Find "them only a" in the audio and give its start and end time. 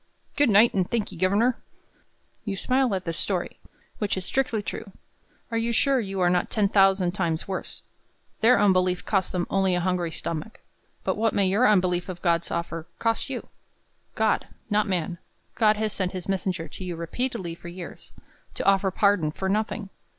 9.31-9.79